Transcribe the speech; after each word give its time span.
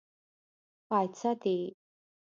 پايڅۀ 0.87 1.31
دې. 1.41 1.57